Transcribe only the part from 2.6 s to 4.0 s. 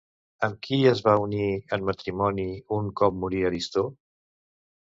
un cop morí Aristó?